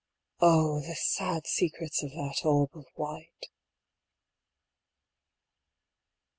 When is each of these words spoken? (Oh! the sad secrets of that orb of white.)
(Oh! 0.39 0.79
the 0.79 0.95
sad 0.95 1.45
secrets 1.45 2.01
of 2.01 2.09
that 2.13 2.41
orb 2.43 2.71
of 2.75 2.87
white.) 2.95 3.49